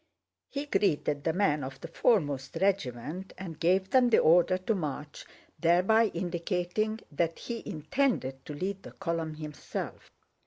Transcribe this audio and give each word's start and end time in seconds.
He 0.49 0.65
greeted 0.65 1.25
the 1.25 1.31
men 1.31 1.63
of 1.63 1.79
the 1.79 1.87
foremost 1.87 2.57
regiment 2.59 3.33
and 3.37 3.59
gave 3.59 3.91
them 3.91 4.09
the 4.09 4.17
order 4.17 4.57
to 4.57 4.73
march, 4.73 5.27
thereby 5.59 6.07
indicating 6.15 7.01
that 7.11 7.37
he 7.37 7.61
intended 7.69 8.43
to 8.47 8.55
lead 8.55 8.81
that 8.81 8.97
column 8.99 9.35
himself. 9.35 10.09